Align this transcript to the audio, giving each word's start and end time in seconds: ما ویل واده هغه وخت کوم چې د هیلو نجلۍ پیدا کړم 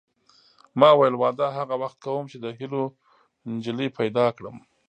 ما 0.79 0.89
ویل 0.99 1.15
واده 1.21 1.47
هغه 1.57 1.75
وخت 1.83 1.97
کوم 2.05 2.23
چې 2.31 2.37
د 2.39 2.45
هیلو 2.59 2.83
نجلۍ 3.51 3.89
پیدا 3.99 4.25
کړم 4.37 4.57